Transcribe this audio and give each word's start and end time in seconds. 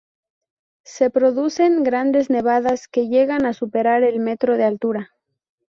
Se 0.83 1.11
producen 1.11 1.83
grandes 1.83 2.31
nevadas 2.31 2.87
que 2.87 3.07
llegan 3.07 3.45
a 3.45 3.53
superar 3.53 4.01
el 4.01 4.19
metro 4.19 4.57
de 4.57 4.63
altura. 4.63 5.11